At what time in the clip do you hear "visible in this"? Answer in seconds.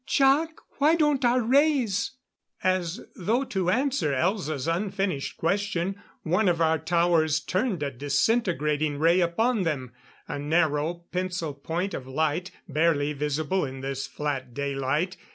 13.13-14.07